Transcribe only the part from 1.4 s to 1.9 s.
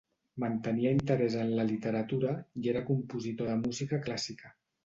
en la